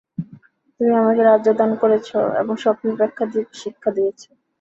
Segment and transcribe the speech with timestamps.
[0.79, 2.07] তুমি আমাকে রাজ্য দান করেছ
[2.41, 3.25] এবং স্বপ্নের ব্যাখ্যা
[3.61, 4.21] শিক্ষা দিয়েছ।